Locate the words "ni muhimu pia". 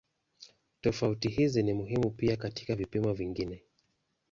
1.63-2.37